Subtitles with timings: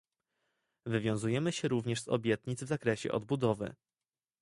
[0.85, 3.75] Wywiązujemy się również z obietnic w zakresie odbudowy